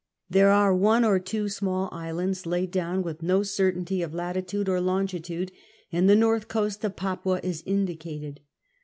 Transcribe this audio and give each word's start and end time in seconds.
There 0.31 0.49
are 0.49 0.73
one 0.75 1.05
or 1.05 1.19
two 1.19 1.47
small 1.47 1.87
islands 1.91 2.47
laid 2.47 2.71
down 2.71 3.03
with 3.03 3.21
no 3.21 3.43
certainty 3.43 4.01
of 4.01 4.15
latitude 4.15 4.67
or 4.67 4.81
longitude, 4.81 5.51
and 5.91 6.09
the 6.09 6.15
north 6.15 6.47
coast 6.47 6.83
of 6.83 6.95
Papua 6.95 7.39
is 7.43 7.61
indicated. 7.67 8.39